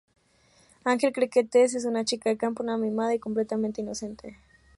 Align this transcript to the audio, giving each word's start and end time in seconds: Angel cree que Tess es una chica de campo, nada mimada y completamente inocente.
Angel 0.93 1.13
cree 1.17 1.29
que 1.35 1.43
Tess 1.55 1.75
es 1.81 1.85
una 1.91 2.03
chica 2.05 2.27
de 2.31 2.35
campo, 2.35 2.63
nada 2.63 2.79
mimada 2.79 3.13
y 3.13 3.19
completamente 3.19 3.81
inocente. 3.81 4.35